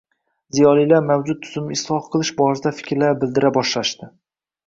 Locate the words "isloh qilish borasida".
1.79-2.73